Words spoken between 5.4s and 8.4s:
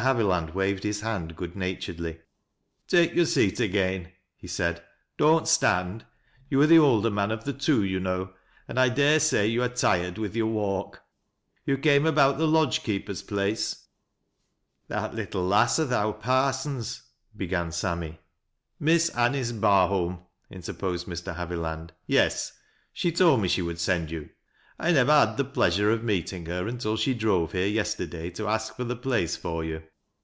stand. You are the older man of the two, you know,